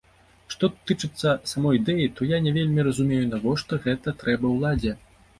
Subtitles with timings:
[0.51, 4.95] Што тычыцца самой ідэі, то я не вельмі разумею, навошта гэта трэба ўладзе.